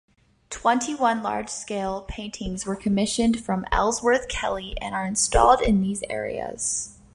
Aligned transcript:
Twenty-one 0.49 1.21
large-scale 1.21 2.05
paintings 2.07 2.65
were 2.65 2.75
commissioned 2.75 3.39
from 3.45 3.67
Ellsworth 3.71 4.27
Kelly 4.27 4.75
and 4.81 4.95
are 4.95 5.05
installed 5.05 5.61
in 5.61 5.83
these 5.83 6.01
areas. 6.09 6.97